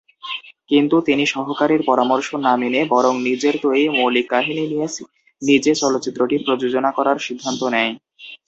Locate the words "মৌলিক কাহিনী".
3.97-4.63